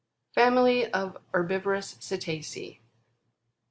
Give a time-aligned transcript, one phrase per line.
[0.33, 2.79] FAMILY OF HERBIVOROUS CETACEA.